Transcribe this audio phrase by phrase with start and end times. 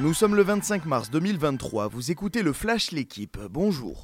[0.00, 4.02] Nous sommes le 25 mars 2023, vous écoutez le Flash L'équipe, bonjour.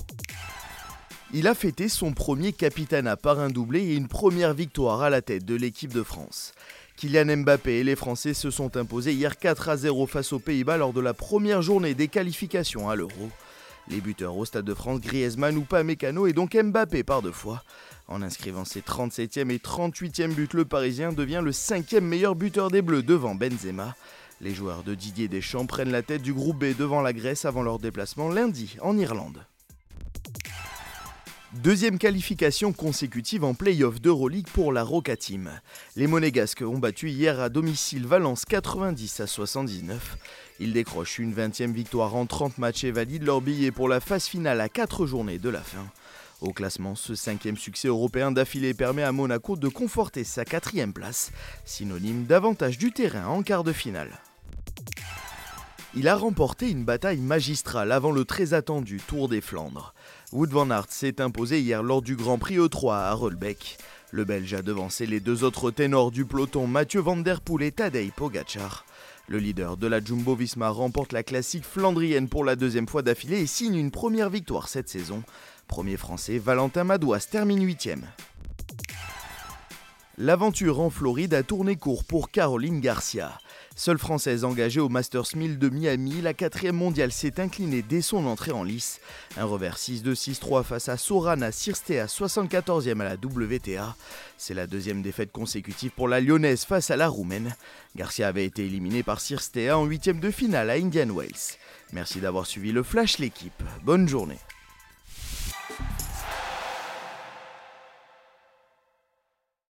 [1.32, 5.21] Il a fêté son premier capitanat par un doublé et une première victoire à la
[5.21, 6.53] tête de l'équipe de France.
[6.96, 10.76] Kylian Mbappé et les Français se sont imposés hier 4 à 0 face aux Pays-Bas
[10.76, 13.29] lors de la première journée des qualifications à l'Euro.
[13.88, 17.64] Les buteurs au Stade de France, Griezmann ou Mécano et donc Mbappé par deux fois.
[18.07, 22.82] En inscrivant ses 37e et 38e buts, le Parisien devient le cinquième meilleur buteur des
[22.82, 23.96] Bleus devant Benzema.
[24.43, 27.62] Les joueurs de Didier Deschamps prennent la tête du groupe B devant la Grèce avant
[27.62, 29.44] leur déplacement lundi en Irlande.
[31.53, 35.50] Deuxième qualification consécutive en play-off d'Euroleague pour la Roca Team.
[35.97, 40.16] Les Monégasques ont battu hier à domicile Valence 90 à 79.
[40.58, 44.27] Ils décrochent une 20e victoire en 30 matchs et valident leur billet pour la phase
[44.27, 45.86] finale à 4 journées de la fin.
[46.41, 51.33] Au classement, ce cinquième succès européen d'affilée permet à Monaco de conforter sa quatrième place,
[51.66, 54.20] synonyme d'avantage du terrain en quart de finale.
[55.96, 59.92] Il a remporté une bataille magistrale avant le très attendu Tour des Flandres.
[60.30, 63.77] Wood van Aert s'est imposé hier lors du Grand Prix E3 à Rolbeck.
[64.12, 67.72] Le Belge a devancé les deux autres ténors du peloton Mathieu Van Der Poel et
[67.72, 68.84] Tadej Pogacar.
[69.27, 73.41] Le leader de la Jumbo Visma remporte la classique flandrienne pour la deuxième fois d'affilée
[73.41, 75.24] et signe une première victoire cette saison.
[75.66, 78.06] Premier français, Valentin Madouas termine huitième.
[80.22, 83.38] L'aventure en Floride a tourné court pour Caroline Garcia.
[83.74, 88.27] Seule française engagée au Masters 1000 de Miami, la quatrième mondiale s'est inclinée dès son
[88.27, 89.00] entrée en lice.
[89.38, 93.96] Un revers 6-2-6-3 face à Sorana Sirstea, 74e à la WTA.
[94.36, 97.56] C'est la deuxième défaite consécutive pour la lyonnaise face à la roumaine.
[97.96, 101.56] Garcia avait été éliminée par Sirstea en huitième de finale à Indian Wells.
[101.94, 103.62] Merci d'avoir suivi le Flash l'équipe.
[103.84, 104.38] Bonne journée.